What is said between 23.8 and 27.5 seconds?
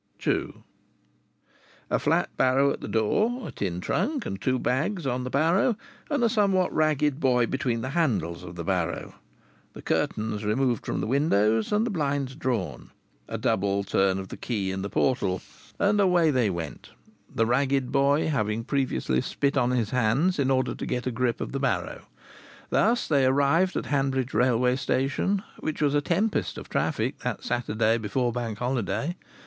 Hanbridge Railway Station, which was a tempest of traffic that